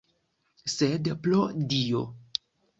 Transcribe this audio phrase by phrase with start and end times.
[0.77, 1.45] Sed, pro
[1.75, 2.05] Dio!